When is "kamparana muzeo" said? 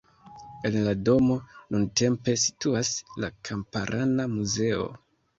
3.49-4.89